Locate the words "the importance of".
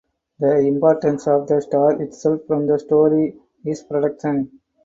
0.39-1.45